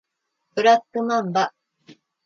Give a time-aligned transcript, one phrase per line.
[0.55, 1.53] ブラックマンバ